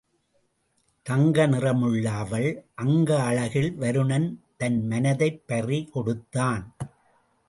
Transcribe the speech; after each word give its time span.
தங்க 1.03 1.47
நிறமுள்ள 1.47 2.11
அவள் 2.11 2.65
அங்க 2.75 3.21
அழகில் 3.21 3.75
வருணன் 3.79 4.43
தன் 4.57 4.87
மனதைப் 4.87 5.47
பறி 5.47 5.89
கொடுத்தான். 5.93 6.75